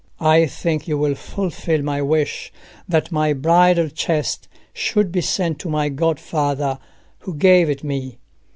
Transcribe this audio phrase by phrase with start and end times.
[0.19, 2.51] "I think you will fulfil my wish
[2.89, 6.79] that my bridal chest should be sent to my godfather,
[7.19, 8.17] who gave it me.